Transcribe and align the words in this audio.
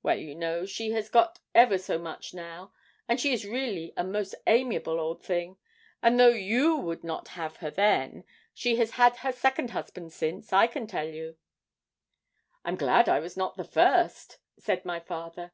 Well, 0.00 0.14
you 0.16 0.36
know, 0.36 0.64
she 0.64 0.92
has 0.92 1.08
got 1.08 1.40
ever 1.56 1.76
so 1.76 1.98
much 1.98 2.34
now, 2.34 2.72
and 3.08 3.18
she 3.18 3.32
is 3.32 3.44
really 3.44 3.92
a 3.96 4.04
most 4.04 4.32
amiable 4.46 5.00
old 5.00 5.24
thing, 5.24 5.56
and 6.00 6.20
though 6.20 6.28
you 6.28 6.76
would 6.76 7.02
not 7.02 7.26
have 7.34 7.56
her 7.56 7.68
then, 7.72 8.22
she 8.54 8.76
has 8.76 8.92
had 8.92 9.16
her 9.26 9.32
second 9.32 9.70
husband 9.70 10.12
since, 10.12 10.52
I 10.52 10.68
can 10.68 10.86
tell 10.86 11.08
you.' 11.08 11.36
'I'm 12.64 12.76
glad 12.76 13.08
I 13.08 13.18
was 13.18 13.36
not 13.36 13.56
the 13.56 13.64
first,' 13.64 14.38
said 14.56 14.84
my 14.84 15.00
father. 15.00 15.50